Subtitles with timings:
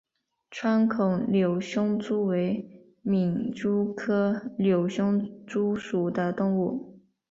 [0.49, 6.99] 穿孔瘤胸蛛为皿蛛科瘤胸蛛属的动物。